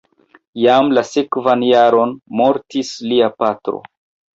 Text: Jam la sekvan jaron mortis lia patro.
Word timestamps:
Jam 0.63 0.89
la 0.99 1.03
sekvan 1.11 1.67
jaron 1.67 2.19
mortis 2.43 2.95
lia 3.13 3.35
patro. 3.41 3.89